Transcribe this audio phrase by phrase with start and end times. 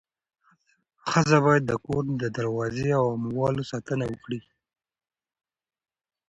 [1.09, 4.41] ښځه باید د کور د دروازې او اموالو ساتنه وکړي.